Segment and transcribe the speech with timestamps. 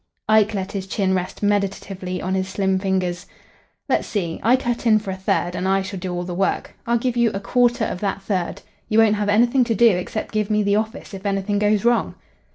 [0.27, 3.27] Ike let his chin rest meditatively on his slim fingers.
[3.87, 4.39] "Let's see.
[4.41, 6.73] I cut in for a third, and I shall do all the work.
[6.87, 8.63] I'll give you a quarter of that third.
[8.89, 12.15] You won't have anything to do, except give me the office if anything goes wrong."